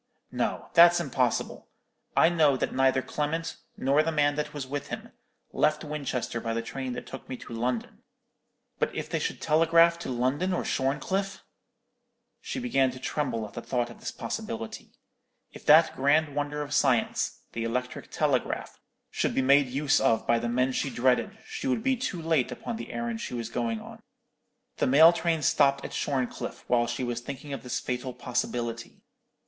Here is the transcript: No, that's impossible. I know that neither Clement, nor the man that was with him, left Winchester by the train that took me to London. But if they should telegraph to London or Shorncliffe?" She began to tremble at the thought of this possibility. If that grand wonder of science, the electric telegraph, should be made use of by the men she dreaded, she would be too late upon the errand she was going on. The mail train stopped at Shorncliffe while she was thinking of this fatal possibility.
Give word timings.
No, 0.31 0.71
that's 0.73 0.99
impossible. 0.99 1.69
I 2.17 2.27
know 2.29 2.57
that 2.57 2.73
neither 2.73 3.03
Clement, 3.03 3.57
nor 3.77 4.01
the 4.01 4.11
man 4.11 4.33
that 4.33 4.51
was 4.51 4.65
with 4.65 4.87
him, 4.87 5.11
left 5.53 5.83
Winchester 5.83 6.41
by 6.41 6.55
the 6.55 6.63
train 6.63 6.93
that 6.93 7.05
took 7.05 7.29
me 7.29 7.37
to 7.37 7.53
London. 7.53 8.01
But 8.79 8.95
if 8.95 9.07
they 9.07 9.19
should 9.19 9.39
telegraph 9.39 9.99
to 9.99 10.09
London 10.09 10.53
or 10.53 10.65
Shorncliffe?" 10.65 11.43
She 12.41 12.57
began 12.57 12.89
to 12.89 12.99
tremble 12.99 13.45
at 13.45 13.53
the 13.53 13.61
thought 13.61 13.91
of 13.91 13.99
this 13.99 14.09
possibility. 14.09 14.95
If 15.53 15.67
that 15.67 15.95
grand 15.95 16.35
wonder 16.35 16.63
of 16.63 16.73
science, 16.73 17.41
the 17.51 17.63
electric 17.63 18.09
telegraph, 18.09 18.79
should 19.11 19.35
be 19.35 19.43
made 19.43 19.67
use 19.67 19.99
of 19.99 20.25
by 20.25 20.39
the 20.39 20.49
men 20.49 20.71
she 20.71 20.89
dreaded, 20.89 21.37
she 21.45 21.67
would 21.67 21.83
be 21.83 21.95
too 21.95 22.19
late 22.19 22.51
upon 22.51 22.77
the 22.77 22.91
errand 22.91 23.21
she 23.21 23.35
was 23.35 23.49
going 23.49 23.79
on. 23.79 24.01
The 24.77 24.87
mail 24.87 25.13
train 25.13 25.43
stopped 25.43 25.85
at 25.85 25.93
Shorncliffe 25.93 26.65
while 26.67 26.87
she 26.87 27.03
was 27.03 27.21
thinking 27.21 27.53
of 27.53 27.61
this 27.61 27.79
fatal 27.79 28.15
possibility. 28.15 29.03